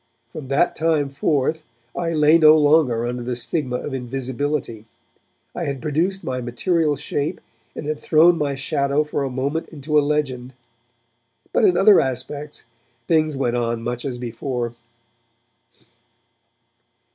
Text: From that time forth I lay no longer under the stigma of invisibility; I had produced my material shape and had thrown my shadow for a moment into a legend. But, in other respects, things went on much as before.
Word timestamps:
From 0.31 0.47
that 0.47 0.75
time 0.75 1.09
forth 1.09 1.63
I 1.95 2.09
lay 2.11 2.39
no 2.39 2.57
longer 2.57 3.05
under 3.05 3.21
the 3.21 3.35
stigma 3.35 3.75
of 3.75 3.93
invisibility; 3.93 4.87
I 5.53 5.65
had 5.65 5.79
produced 5.79 6.23
my 6.23 6.41
material 6.41 6.95
shape 6.95 7.39
and 7.75 7.85
had 7.85 7.99
thrown 7.99 8.35
my 8.35 8.55
shadow 8.55 9.03
for 9.03 9.21
a 9.23 9.29
moment 9.29 9.69
into 9.69 9.99
a 9.99 10.01
legend. 10.01 10.53
But, 11.53 11.65
in 11.65 11.77
other 11.77 11.93
respects, 11.93 12.63
things 13.07 13.37
went 13.37 13.55
on 13.57 13.83
much 13.83 14.03
as 14.03 14.17
before. 14.17 14.73